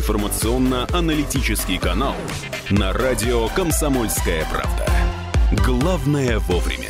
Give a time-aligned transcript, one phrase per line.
[0.00, 2.14] информационно-аналитический канал
[2.70, 4.86] на радио «Комсомольская правда».
[5.62, 6.88] Главное вовремя.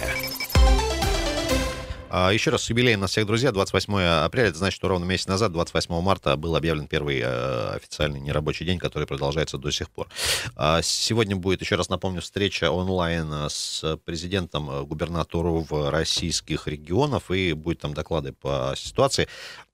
[2.08, 3.50] А, еще раз с юбилеем нас всех, друзья.
[3.50, 3.94] 28
[4.24, 8.64] апреля, это значит, что ровно месяц назад, 28 марта, был объявлен первый э, официальный нерабочий
[8.64, 10.06] день, который продолжается до сих пор.
[10.54, 17.54] А, сегодня будет, еще раз напомню, встреча онлайн с президентом э, губернаторов российских регионов, и
[17.54, 19.26] будет там доклады по ситуации.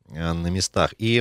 [0.08, 0.94] Э, на местах.
[0.98, 1.20] И,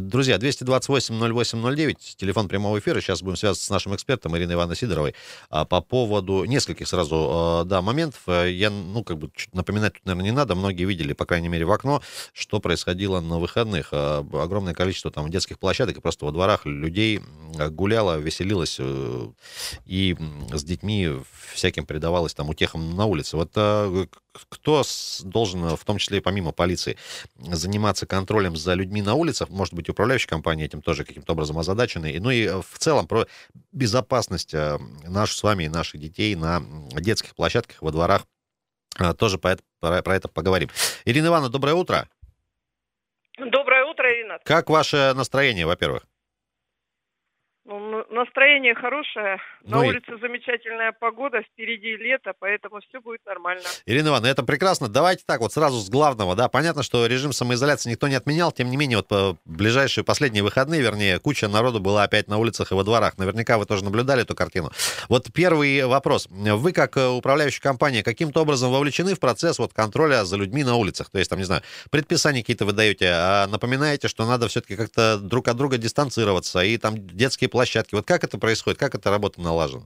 [0.00, 3.00] друзья, 228-08-09, телефон прямого эфира.
[3.00, 5.14] Сейчас будем связываться с нашим экспертом Ириной Ивановной Сидоровой
[5.48, 8.22] а, по поводу нескольких сразу, э, да, моментов.
[8.28, 10.54] Я, ну, как бы напоминать тут, наверное, не надо.
[10.54, 12.02] Многие видели, по крайней мере, в окно,
[12.32, 13.92] что происходило на выходных.
[13.92, 17.20] Огромное количество там детских площадок и просто во дворах людей
[17.70, 19.28] гуляло, веселилось э,
[19.86, 20.16] и
[20.52, 21.10] с детьми
[21.52, 23.36] всяким предавалось там утехам на улице.
[23.36, 23.50] Вот
[24.48, 24.82] кто
[25.24, 26.96] должен, в том числе и помимо полиции,
[27.36, 32.18] заниматься контролем за людьми на улицах, может быть, управляющая компания этим тоже каким-то образом озадачены,
[32.20, 33.26] ну и э, в целом про
[33.72, 38.22] безопасность э, нашу с вами и наших детей на детских площадках, во дворах,
[38.98, 40.70] э, тоже про это, про это поговорим.
[41.04, 42.08] Ирина Ивановна, доброе утро.
[43.38, 44.38] Доброе утро, Ирина.
[44.44, 46.06] Как ваше настроение, во-первых?
[47.66, 50.20] Ну, настроение хорошее, на ну улице и...
[50.20, 53.62] замечательная погода, впереди лето, поэтому все будет нормально.
[53.84, 54.88] Ирина Ивановна, это прекрасно.
[54.88, 58.70] Давайте так вот сразу с главного, да, понятно, что режим самоизоляции никто не отменял, тем
[58.70, 62.74] не менее, вот по ближайшие последние выходные, вернее, куча народу была опять на улицах и
[62.74, 63.18] во дворах.
[63.18, 64.70] Наверняка вы тоже наблюдали эту картину.
[65.10, 66.28] Вот первый вопрос.
[66.30, 70.76] Вы, как э, управляющая компания, каким-то образом вовлечены в процесс вот контроля за людьми на
[70.76, 71.10] улицах?
[71.10, 75.18] То есть, там, не знаю, предписания какие-то вы даете, а напоминаете, что надо все-таки как-то
[75.18, 77.94] друг от друга дистанцироваться, и там детские площадки.
[77.94, 78.78] Вот как это происходит?
[78.78, 79.84] Как эта работа налажена?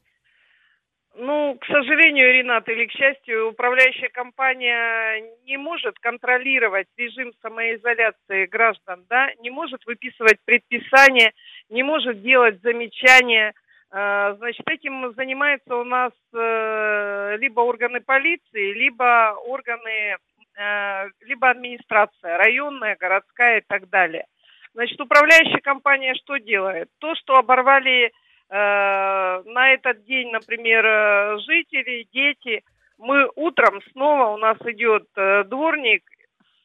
[1.17, 9.05] Ну, к сожалению, Ренат, или к счастью, управляющая компания не может контролировать режим самоизоляции граждан,
[9.09, 11.33] да, не может выписывать предписания,
[11.71, 13.55] не может делать замечания.
[13.93, 20.17] Э, значит, этим занимаются у нас э, либо органы полиции, либо органы,
[20.57, 24.27] э, либо администрация, районная, городская и так далее.
[24.75, 26.89] Значит, управляющая компания что делает?
[26.99, 28.11] То, что оборвали э,
[28.51, 32.63] на этот день, например, э, жители, дети,
[32.99, 36.03] мы утром снова у нас идет э, дворник,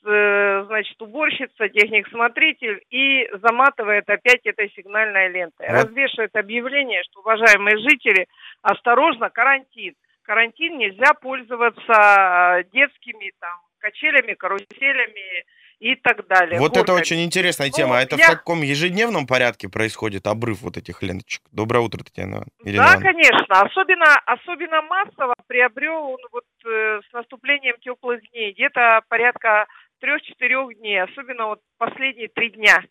[0.05, 5.67] э, значит, уборщица, техник-смотритель и заматывает опять этой сигнальной лентой.
[5.69, 5.85] Вот.
[5.85, 8.25] Развешивает объявление, что, уважаемые жители,
[8.63, 9.93] осторожно, карантин.
[10.23, 15.45] Карантин нельзя пользоваться э, детскими там качелями, каруселями,
[15.79, 16.59] и так далее.
[16.59, 16.83] Вот горками.
[16.83, 17.95] это очень интересная ну, тема.
[17.95, 18.25] Ну, это я...
[18.25, 21.41] в таком ежедневном порядке происходит обрыв вот этих ленточек?
[21.51, 23.13] Доброе утро, Татьяна Ирина Да, Ивановна.
[23.13, 23.61] конечно.
[23.61, 28.53] Особенно, особенно массово приобрел он вот э, с наступлением теплых дней.
[28.53, 29.67] Где-то порядка
[29.99, 31.01] трех-четырех дней.
[31.01, 32.83] Особенно вот последние три дня.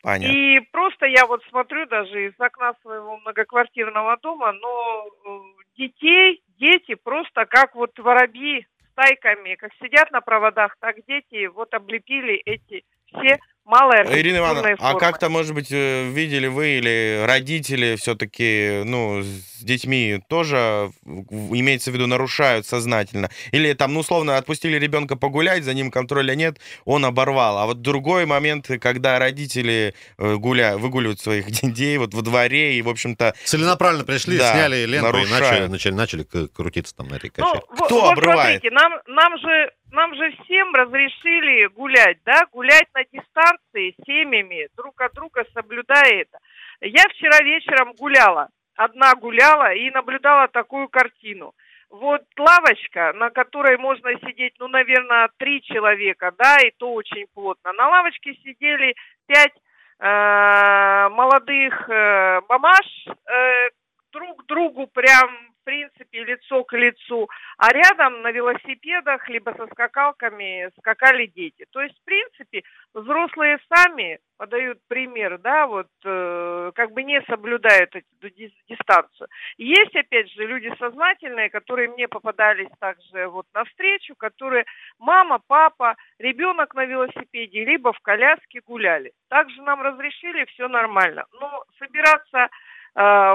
[0.00, 0.32] Понятно.
[0.32, 5.28] И просто я вот смотрю даже из окна своего многоквартирного дома, но э,
[5.76, 8.64] детей, дети просто как вот воробьи
[8.98, 13.38] стайками, как сидят на проводах, так дети вот облепили эти все
[13.68, 14.76] малые Ирина Ивановна, формы.
[14.80, 21.90] а как-то, может быть, э, видели вы или родители все-таки, ну, с детьми тоже, имеется
[21.90, 23.28] в виду, нарушают сознательно?
[23.52, 27.58] Или там, ну, условно, отпустили ребенка погулять, за ним контроля нет, он оборвал.
[27.58, 32.82] А вот другой момент, когда родители э, гуля, выгуливают своих детей вот во дворе и,
[32.82, 33.34] в общем-то...
[33.44, 35.28] Целенаправленно пришли, да, сняли ленту нарушают.
[35.28, 37.62] и начали, начали, начали крутиться там на этой качеле.
[37.68, 38.62] Ну, Кто вот, обрывает?
[38.62, 45.00] Смотрите, нам, нам же нам же всем разрешили гулять, да, гулять на дистанции семьями, друг
[45.00, 46.38] от друга соблюдая это.
[46.80, 51.54] Я вчера вечером гуляла, одна гуляла и наблюдала такую картину.
[51.90, 57.72] Вот лавочка, на которой можно сидеть, ну, наверное, три человека, да, и то очень плотно.
[57.72, 58.94] На лавочке сидели
[59.26, 59.54] пять
[59.98, 63.70] э, молодых э, мамаш, э,
[64.12, 65.30] друг другу прям
[65.68, 71.66] принципе, лицо к лицу, а рядом на велосипедах либо со скакалками скакали дети.
[71.70, 72.62] То есть, в принципе,
[72.94, 79.28] взрослые сами подают пример, да, вот э, как бы не соблюдают эту дистанцию.
[79.58, 84.64] Есть, опять же, люди сознательные, которые мне попадались также вот навстречу, которые
[84.98, 89.12] мама, папа, ребенок на велосипеде, либо в коляске гуляли.
[89.28, 91.26] Также нам разрешили, все нормально.
[91.38, 92.48] Но собираться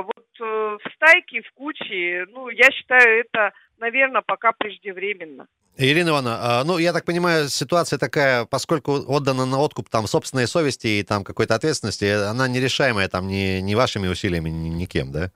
[0.01, 5.47] вот э, в стайке, в куче, ну, я считаю, это, наверное, пока преждевременно.
[5.77, 10.47] Ирина Ивановна, а, ну, я так понимаю, ситуация такая, поскольку отдана на откуп там собственной
[10.47, 15.31] совести и там какой-то ответственности, она нерешаемая там ни, ни вашими усилиями, ни, никем, да?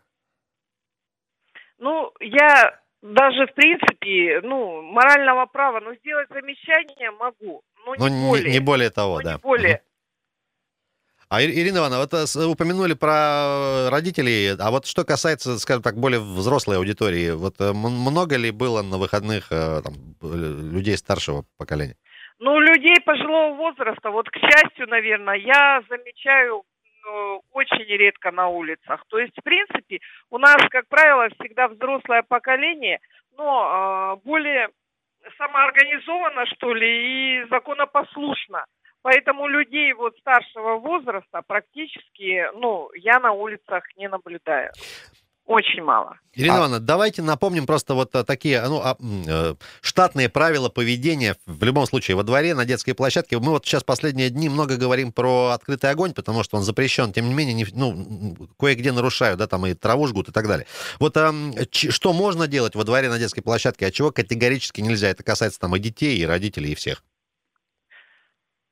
[1.80, 8.28] Ну, я даже, в принципе, ну, морального права, но сделать замечание могу, но не ну,
[8.28, 8.46] более.
[8.46, 9.34] Не, не более того, но да.
[9.36, 9.82] Не более.
[11.30, 16.22] А, Ирина Ивановна, вот э, упомянули про родителей, а вот что касается, скажем так, более
[16.22, 19.94] взрослой аудитории, вот э, много ли было на выходных э, там,
[20.24, 21.98] людей старшего поколения?
[22.40, 26.64] Ну, людей пожилого возраста, вот, к счастью, наверное, я замечаю
[27.52, 29.04] очень редко на улицах.
[29.08, 33.00] То есть, в принципе, у нас, как правило, всегда взрослое поколение,
[33.38, 34.68] но более
[35.38, 38.66] самоорганизовано, что ли, и законопослушно.
[39.02, 44.72] Поэтому людей вот старшего возраста практически, ну, я на улицах не наблюдаю.
[45.48, 46.20] Очень мало.
[46.34, 46.58] Ирина а...
[46.58, 51.86] Ивановна, давайте напомним просто вот э, такие ну, а, э, штатные правила поведения в любом
[51.86, 53.40] случае во дворе, на детской площадке.
[53.40, 57.14] Мы вот сейчас последние дни много говорим про открытый огонь, потому что он запрещен.
[57.14, 60.68] Тем не менее, не, ну, кое-где нарушают, да, там и траву жгут и так далее.
[61.00, 61.34] Вот а,
[61.72, 65.08] ч, что можно делать во дворе на детской площадке, а чего категорически нельзя?
[65.08, 67.06] Это касается там и детей, и родителей, и всех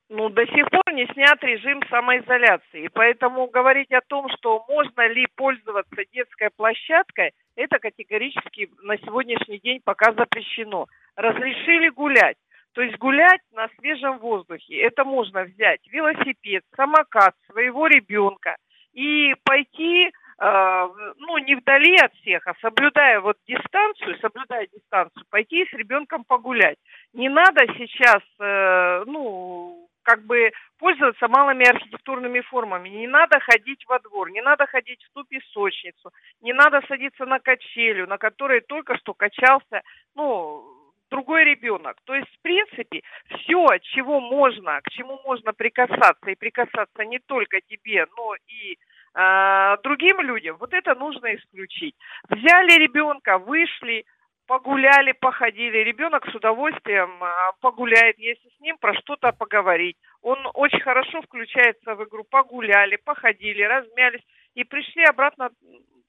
[0.09, 2.85] ну, до сих пор не снят режим самоизоляции.
[2.85, 9.59] И поэтому говорить о том, что можно ли пользоваться детской площадкой, это категорически на сегодняшний
[9.59, 10.87] день пока запрещено.
[11.15, 12.37] Разрешили гулять.
[12.73, 14.81] То есть гулять на свежем воздухе.
[14.81, 18.57] Это можно взять велосипед, самокат своего ребенка
[18.93, 25.65] и пойти э, ну, не вдали от всех, а соблюдая вот дистанцию, соблюдая дистанцию, пойти
[25.65, 26.77] с ребенком погулять.
[27.13, 32.89] Не надо сейчас, э, ну, как бы пользоваться малыми архитектурными формами.
[32.89, 36.11] Не надо ходить во двор, не надо ходить в ту песочницу,
[36.41, 39.81] не надо садиться на качелю, на которой только что качался,
[40.15, 40.63] ну,
[41.09, 41.97] другой ребенок.
[42.05, 47.61] То есть, в принципе, все, чего можно, к чему можно прикасаться, и прикасаться не только
[47.61, 48.77] тебе, но и
[49.15, 51.95] э, другим людям, вот это нужно исключить.
[52.29, 54.05] Взяли ребенка, вышли,
[54.47, 55.77] погуляли, походили.
[55.77, 59.97] Ребенок с удовольствием а, погуляет, если с ним про что-то поговорить.
[60.21, 62.23] Он очень хорошо включается в игру.
[62.23, 64.23] Погуляли, походили, размялись
[64.55, 65.49] и пришли обратно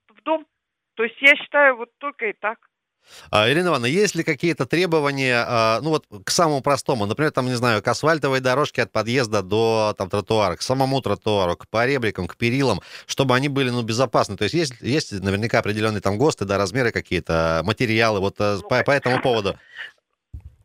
[0.09, 0.47] в дом.
[0.94, 2.59] То есть я считаю вот только и так.
[3.31, 7.47] А, Ирина Ивановна, есть ли какие-то требования, а, ну вот к самому простому, например, там,
[7.47, 12.26] не знаю, к асфальтовой дорожке от подъезда до там, тротуара, к самому тротуару, к поребрикам,
[12.26, 14.37] к перилам, чтобы они были, ну, безопасны?
[14.37, 18.69] То есть есть, есть наверняка определенные там ГОСТы, да, размеры какие-то, материалы вот э, ну,
[18.69, 19.58] по, по этому поводу?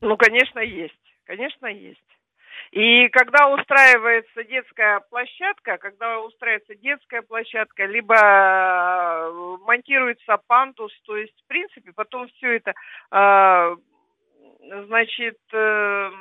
[0.01, 0.93] Ну, конечно, есть.
[1.25, 1.99] Конечно, есть.
[2.71, 11.33] И когда устраивается детская площадка, когда устраивается детская площадка, либо э, монтируется пандус, то есть,
[11.43, 12.73] в принципе, потом все это,
[13.11, 13.75] э,
[14.85, 16.11] значит, э,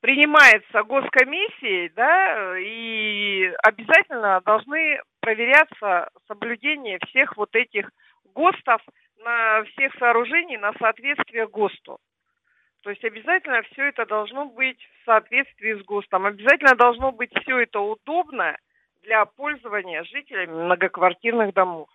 [0.00, 7.90] принимается госкомиссией, да, и обязательно должны проверяться соблюдение всех вот этих
[8.34, 8.80] ГОСТов
[9.24, 11.98] на всех сооружений на соответствие ГОСТу.
[12.82, 16.26] То есть обязательно все это должно быть в соответствии с ГОСТом.
[16.26, 18.56] Обязательно должно быть все это удобно
[19.02, 21.88] для пользования жителями многоквартирных домов.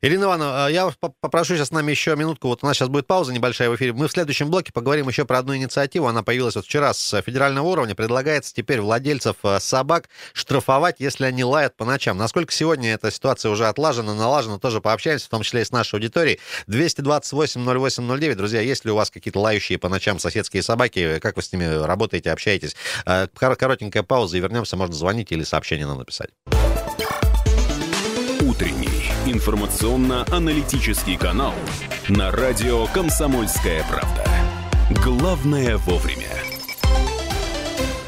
[0.00, 2.48] Ирина Ивановна, а я попрошу сейчас с нами еще минутку.
[2.48, 3.92] Вот у нас сейчас будет пауза небольшая в эфире.
[3.92, 6.06] Мы в следующем блоке поговорим еще про одну инициативу.
[6.06, 7.94] Она появилась вот вчера с федерального уровня.
[7.94, 12.16] Предлагается теперь владельцев э, собак штрафовать, если они лают по ночам.
[12.16, 15.96] Насколько сегодня эта ситуация уже отлажена, налажена, тоже пообщаемся, в том числе и с нашей
[15.96, 16.38] аудиторией.
[16.68, 18.34] 228-08-09.
[18.34, 21.18] Друзья, есть ли у вас какие-то лающие по ночам соседские собаки?
[21.18, 22.76] Как вы с ними работаете, общаетесь?
[23.04, 24.76] Э, коротенькая пауза и вернемся.
[24.76, 26.30] Можно звонить или сообщение нам написать.
[29.26, 31.52] Информационно-аналитический канал
[32.08, 34.24] на радио «Комсомольская правда».
[35.04, 36.28] Главное вовремя.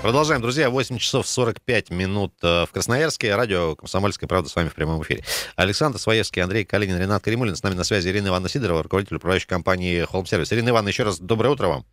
[0.01, 0.71] Продолжаем, друзья.
[0.71, 3.35] 8 часов 45 минут э, в Красноярске.
[3.35, 5.25] Радио «Комсомольская правда» с вами в прямом эфире.
[5.57, 7.55] Александр Своевский, Андрей Калинин, Ренат Каримулин.
[7.55, 10.53] С нами на связи Ирина Ивановна Сидорова, руководитель управляющей компании «Холм Сервис».
[10.53, 11.87] Ирина Ивановна, еще раз доброе утро вам.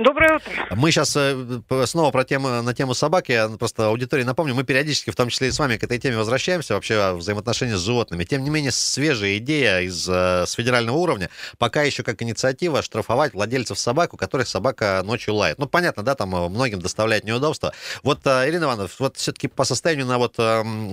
[0.00, 0.66] Доброе утро.
[0.70, 3.28] Мы сейчас э, снова про тему, на тему собак.
[3.28, 6.16] Я просто аудитории напомню, мы периодически, в том числе и с вами, к этой теме
[6.16, 8.24] возвращаемся, вообще взаимоотношения с животными.
[8.24, 11.28] Тем не менее, свежая идея из, э, с федерального уровня,
[11.58, 15.58] пока еще как инициатива штрафовать владельцев собак, у которых собака ночью лает.
[15.58, 17.74] Ну, понятно, да, там э, многим доставляет неудобства.
[18.02, 20.36] Вот, Ирина Ивановна, вот все-таки по состоянию на вот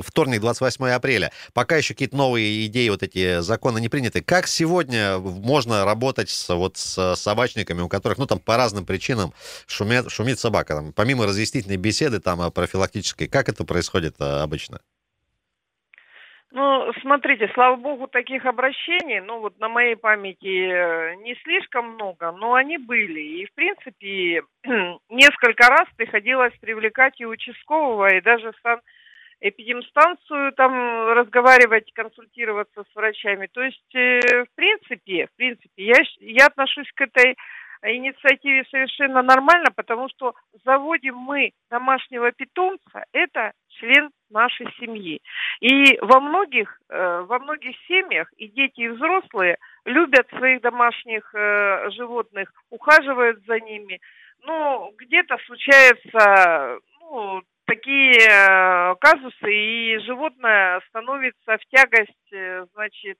[0.03, 4.21] вторник, 28 апреля, пока еще какие-то новые идеи, вот эти законы не приняты.
[4.21, 8.96] Как сегодня можно работать с, вот, с собачниками, у которых, ну, там, по разным причинам
[8.97, 9.31] причинам
[9.67, 10.75] шумят, шумит собака.
[10.75, 14.79] Там, помимо разъяснительной беседы, там, а, профилактической, как это происходит а, обычно?
[16.51, 22.31] Ну, смотрите, слава богу, таких обращений, ну, вот на моей памяти э, не слишком много,
[22.31, 23.19] но они были.
[23.19, 24.41] И, в принципе,
[25.09, 28.79] несколько раз приходилось привлекать и участкового, и даже сан
[29.39, 30.73] эпидемстанцию там
[31.13, 33.47] разговаривать, консультироваться с врачами.
[33.51, 37.35] То есть, э, в принципе, в принципе, я, я отношусь к этой
[37.83, 40.33] инициативе совершенно нормально, потому что
[40.65, 45.21] заводим мы домашнего питомца, это член нашей семьи.
[45.59, 51.89] И во многих, э, во многих семьях и дети, и взрослые любят своих домашних э,
[51.91, 53.99] животных, ухаживают за ними.
[54.43, 63.17] Ну, где-то случается, ну, такие э, казусы, и животное становится в тягость, значит,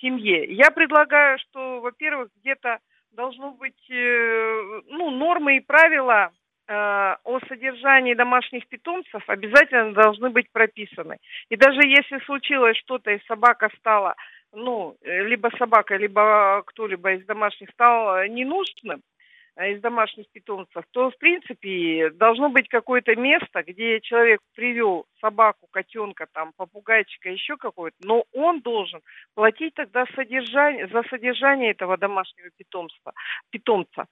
[0.00, 0.54] семье.
[0.54, 2.78] Я предлагаю, что, во-первых, где-то
[3.12, 6.30] должно быть, ну, нормы и правила
[6.68, 11.16] о содержании домашних питомцев обязательно должны быть прописаны.
[11.48, 14.14] И даже если случилось что-то, и собака стала,
[14.52, 19.17] ну, либо собака, либо кто-либо из домашних стал ненужным, Э,
[19.66, 26.26] из домашних питомцев, то, в принципе, должно быть какое-то место, где человек привел собаку, котенка,
[26.32, 29.00] там, попугайчика, еще какой-то, но он должен
[29.34, 33.12] платить тогда содержание, за содержание этого домашнего питомства,
[33.50, 34.06] питомца.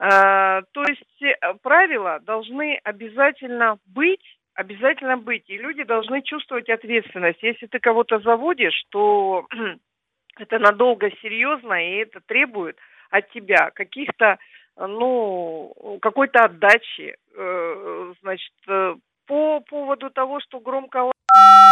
[0.00, 7.42] А, то есть э, правила должны обязательно быть, обязательно быть, и люди должны чувствовать ответственность.
[7.42, 9.46] Если ты кого-то заводишь, то
[10.38, 12.76] это надолго серьезно, и это требует
[13.10, 14.38] от тебя каких-то
[14.76, 18.94] ну, какой-то отдачи, э, значит, э,
[19.26, 21.10] по поводу того, что громко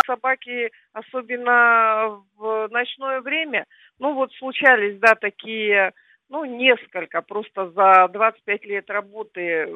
[0.07, 3.65] собаки, особенно в ночное время,
[3.99, 5.93] ну вот случались, да, такие,
[6.29, 9.69] ну, несколько, просто за 25 лет работы,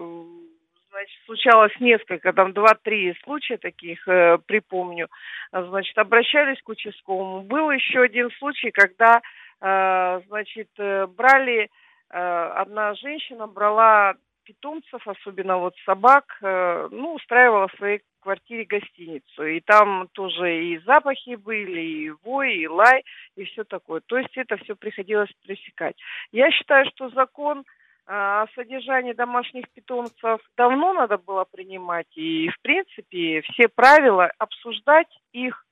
[0.91, 5.09] значит, случалось несколько, там, два-три случая таких, э, припомню,
[5.50, 7.43] значит, обращались к участковому.
[7.43, 9.21] Был еще один случай, когда,
[9.61, 11.82] э, значит, брали Э,
[12.12, 14.14] одна женщина брала
[14.45, 19.47] питомцев, особенно вот собак, э, ну, устраивала в своей квартире гостиницу.
[19.47, 23.04] И там тоже и запахи были, и вой, и лай,
[23.37, 24.00] и все такое.
[24.00, 25.97] То есть это все приходилось пресекать.
[26.33, 27.62] Я считаю, что закон э,
[28.07, 32.09] о содержании домашних питомцев давно надо было принимать.
[32.14, 35.72] И, в принципе, все правила обсуждать их Э,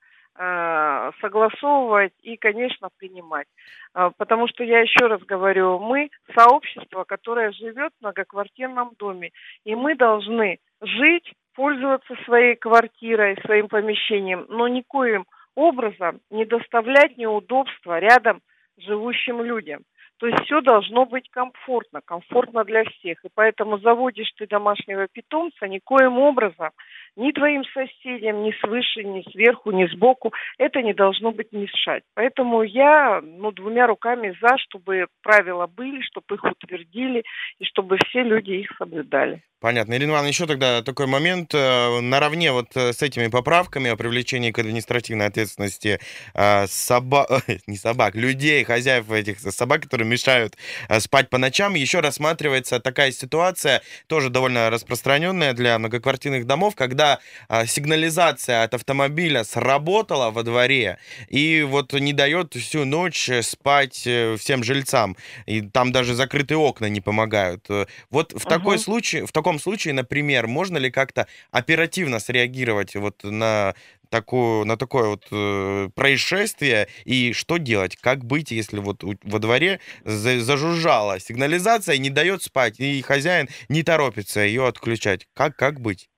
[1.21, 3.47] согласовывать и, конечно, принимать.
[3.95, 9.31] Э, потому что, я еще раз говорю, мы сообщество, которое живет в многоквартирном доме,
[9.65, 17.99] и мы должны жить, пользоваться своей квартирой, своим помещением, но никоим образом не доставлять неудобства
[17.99, 18.41] рядом
[18.79, 19.83] живущим людям.
[20.19, 23.25] То есть все должно быть комфортно, комфортно для всех.
[23.25, 26.71] И поэтому заводишь ты домашнего питомца никоим образом
[27.17, 30.33] ни твоим соседям, ни свыше, ни сверху, ни сбоку.
[30.59, 32.03] Это не должно быть мешать.
[32.15, 37.23] Поэтому я ну, двумя руками за, чтобы правила были, чтобы их утвердили
[37.59, 39.43] и чтобы все люди их соблюдали.
[39.61, 39.93] Понятно.
[39.93, 41.51] Ирина Ивановна, еще тогда такой момент.
[41.53, 46.01] Э, наравне вот э, с этими поправками о привлечении к административной ответственности
[46.33, 50.57] э, собак, не собак, людей, хозяев этих собак, которые мешают
[51.01, 57.19] спать по ночам, еще рассматривается такая ситуация, тоже довольно распространенная для многоквартирных домов, когда
[57.67, 60.99] сигнализация от автомобиля сработала во дворе
[61.29, 65.17] и вот не дает всю ночь спать всем жильцам.
[65.47, 67.67] И там даже закрытые окна не помогают.
[68.11, 68.79] Вот в такой uh-huh.
[68.79, 73.75] случае, в таком таком случае, например, можно ли как-то оперативно среагировать вот на
[74.09, 77.97] такую, на такое вот э, происшествие и что делать?
[77.97, 83.83] Как быть, если вот во дворе за, зажужжала сигнализация, не дает спать, и хозяин не
[83.83, 85.27] торопится ее отключать?
[85.35, 86.09] Как, как быть?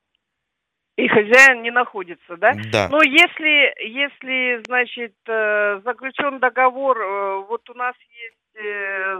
[0.99, 2.53] И хозяин не находится, да?
[2.71, 2.89] Да.
[2.91, 8.42] Но если, если, значит, э, заключен договор, э, вот у нас есть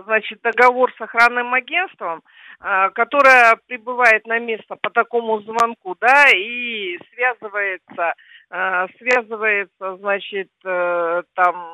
[0.04, 2.22] значит, договор с охранным агентством,
[2.60, 8.14] а, которое прибывает на место по такому звонку, да, и связывается,
[8.50, 11.68] а, связывается, значит, э, там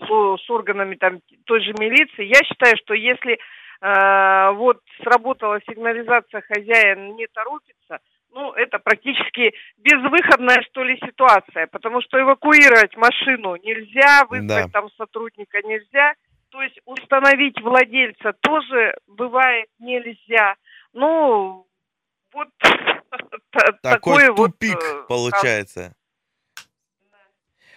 [0.00, 2.24] с, с органами там той же милиции.
[2.24, 3.38] Я считаю, что если
[3.78, 8.00] вот сработала сигнализация, хозяин не торопится,
[8.36, 14.68] ну, это практически безвыходная, что ли, ситуация, потому что эвакуировать машину нельзя, вызвать да.
[14.68, 16.12] там сотрудника нельзя,
[16.50, 20.54] то есть установить владельца тоже бывает нельзя.
[20.92, 21.66] Ну,
[22.34, 22.48] вот
[23.80, 25.95] такой, такой тупик вот, э, получается.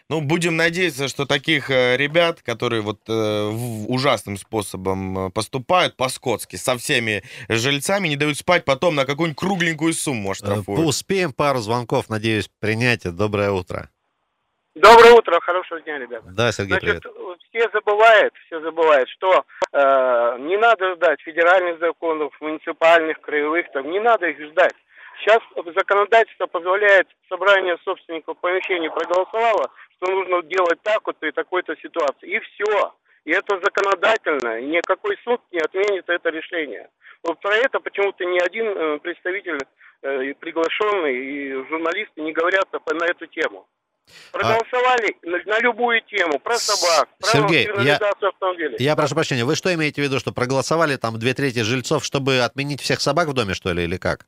[0.10, 3.50] Ну, будем надеяться, что таких э, ребят, которые вот э,
[3.88, 9.94] ужасным способом э, поступают по-скотски со всеми жильцами, не дают спать, потом на какую-нибудь кругленькую
[9.94, 10.84] сумму оштрафуют.
[10.84, 13.04] Успеем пару звонков, надеюсь, принять.
[13.16, 13.90] Доброе утро.
[14.74, 16.26] Доброе утро, хорошего дня, ребята.
[16.30, 17.40] Да, Сергей, Значит, привет.
[17.50, 24.00] все забывают, все забывают, что э, не надо ждать федеральных законов, муниципальных, краевых, там, не
[24.00, 24.74] надо их ждать.
[25.20, 25.40] Сейчас
[25.76, 29.70] законодательство позволяет собрание собственников помещений проголосовало,
[30.02, 32.36] что нужно делать так вот при такой-то ситуации.
[32.36, 32.94] И все.
[33.26, 34.62] И это законодательно.
[34.62, 36.90] Никакой суд не отменит это решение.
[37.24, 39.60] Вот про это почему-то ни один э, представитель
[40.02, 43.68] э, приглашенный и журналисты не говорят на эту тему.
[44.32, 45.28] Проголосовали а...
[45.28, 48.78] на, на любую тему, про собак, про Сергей, я, автомобилей.
[48.80, 52.40] Я прошу прощения, вы что имеете в виду, что проголосовали там две трети жильцов, чтобы
[52.40, 54.26] отменить всех собак в доме, что ли, или как?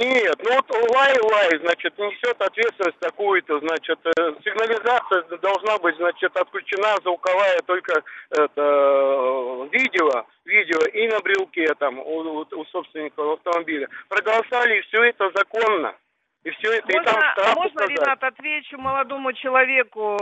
[0.00, 6.96] Нет, ну вот лай-лай, значит, несет ответственность такую-то, значит, э, сигнализация должна быть, значит, отключена
[7.02, 13.88] звуковая только это, видео, видео и на брелке там у, у собственника автомобиля.
[14.08, 15.94] Проголосовали, и все это законно.
[16.44, 17.86] И все это, можно, и там а можно.
[17.86, 20.16] Ренат, отвечу молодому человеку?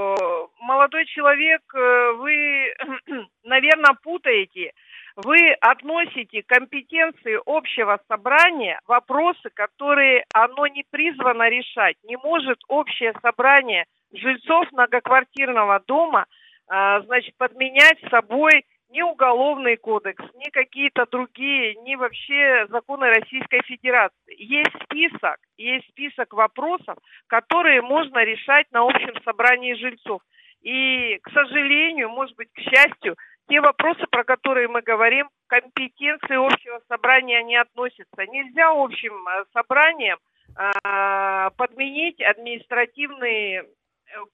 [0.61, 2.75] Молодой человек, э, вы,
[3.45, 4.73] наверное, путаете
[5.17, 11.97] вы относите компетенции общего собрания вопросы, которые оно не призвано решать.
[12.05, 16.27] Не может общее собрание жильцов многоквартирного дома,
[16.69, 24.37] а, значит, подменять собой ни уголовный кодекс, ни какие-то другие, ни вообще законы Российской Федерации.
[24.37, 26.97] Есть список, есть список вопросов,
[27.27, 30.23] которые можно решать на общем собрании жильцов.
[30.63, 33.17] И, к сожалению, может быть, к счастью,
[33.49, 38.27] те вопросы, про которые мы говорим, компетенции общего собрания не относятся.
[38.29, 40.19] Нельзя общим э, собранием
[40.57, 43.65] э, подменить административный э,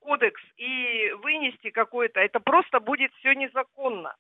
[0.00, 2.20] кодекс и вынести какой-то.
[2.20, 4.14] Это просто будет все незаконно.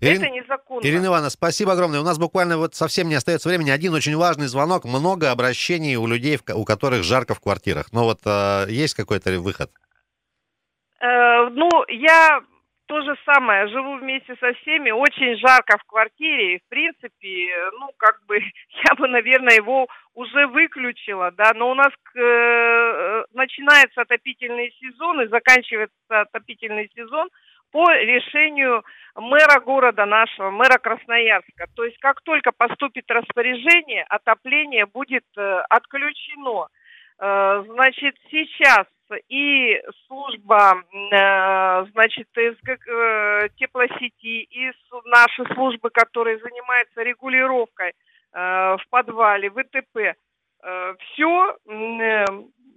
[0.00, 0.22] Ирин...
[0.22, 0.86] Это незаконно.
[0.86, 2.00] Ирина Ивановна, спасибо огромное.
[2.00, 3.70] У нас буквально вот совсем не остается времени.
[3.70, 4.84] Один очень важный звонок.
[4.84, 7.92] Много обращений у людей, у которых жарко в квартирах.
[7.92, 9.70] Но вот э, есть какой-то выход?
[11.00, 12.40] Э, ну, я
[12.86, 18.20] то же самое, живу вместе со всеми, очень жарко в квартире, в принципе, ну, как
[18.26, 18.38] бы,
[18.88, 25.28] я бы, наверное, его уже выключила, да, но у нас э, начинается отопительный сезон и
[25.28, 27.28] заканчивается отопительный сезон
[27.72, 28.84] по решению
[29.16, 31.66] мэра города нашего, мэра Красноярска.
[31.74, 36.68] То есть, как только поступит распоряжение, отопление будет э, отключено.
[37.18, 38.86] Э, значит, сейчас
[39.28, 44.72] и служба, э, значит, э, теплосети, и
[45.06, 47.92] наши службы, которые занимаются регулировкой
[48.32, 50.16] в подвале, ВТП,
[50.98, 51.56] все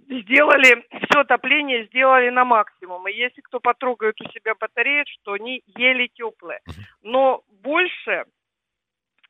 [0.08, 3.08] сделали, все отопление сделали на максимум.
[3.08, 6.60] И если кто потрогает у себя батареи, что они еле теплые.
[7.02, 8.24] Но больше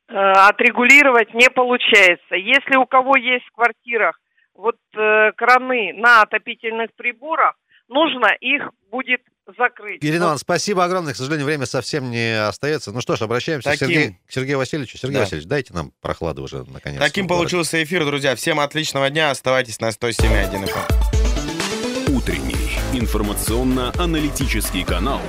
[0.07, 2.35] отрегулировать не получается.
[2.35, 4.21] Если у кого есть в квартирах
[4.59, 7.55] вот э, краны на отопительных приборах,
[7.88, 9.23] нужно их будет
[9.57, 10.05] закрыть.
[10.05, 11.14] Ирина Ивановна, спасибо огромное.
[11.14, 12.92] К сожалению, время совсем не остается.
[12.92, 13.87] Ну что ж, обращаемся Таким...
[13.87, 14.99] к, Сергею, к Сергею Васильевичу.
[14.99, 15.21] Сергей да.
[15.21, 17.01] Васильевич, дайте нам прохладу уже наконец.
[17.01, 18.35] Таким получился эфир, друзья.
[18.35, 19.31] Всем отличного дня.
[19.31, 22.14] Оставайтесь на 107.1 FM.
[22.14, 25.21] Утренний информационно-аналитический канал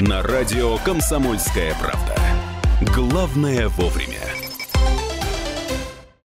[0.00, 2.16] на радио «Комсомольская правда».
[2.94, 4.21] Главное вовремя.